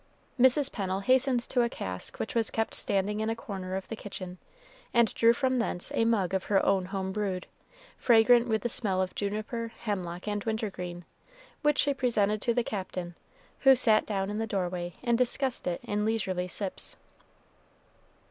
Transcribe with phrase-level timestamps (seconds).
[0.39, 0.71] Mrs.
[0.71, 4.39] Pennel hastened to a cask which was kept standing in a corner of the kitchen,
[4.95, 7.45] and drew from thence a mug of her own home brewed,
[7.99, 11.05] fragrant with the smell of juniper, hemlock, and wintergreen,
[11.61, 13.13] which she presented to the Captain,
[13.59, 16.97] who sat down in the doorway and discussed it in leisurely sips.